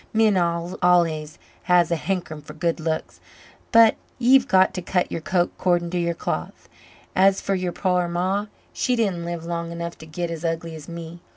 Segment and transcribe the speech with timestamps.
[0.13, 3.19] Men al'ays has a hankerin' for good looks.
[3.71, 6.67] But ye've got to cut yer coat 'cording to yer cloth.
[7.15, 10.89] As for yer poor ma, she didn't live long enough to git as ugly as
[10.89, 11.19] me.